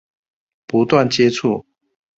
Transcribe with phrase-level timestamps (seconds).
[0.65, 1.63] 不斷接觸